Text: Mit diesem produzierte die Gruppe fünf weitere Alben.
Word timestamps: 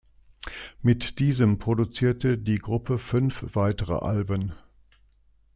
Mit 0.81 1.19
diesem 1.19 1.59
produzierte 1.59 2.35
die 2.39 2.57
Gruppe 2.57 2.97
fünf 2.97 3.45
weitere 3.55 3.99
Alben. 4.03 4.51